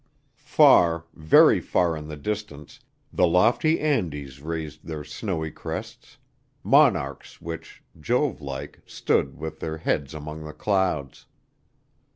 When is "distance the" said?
2.17-3.27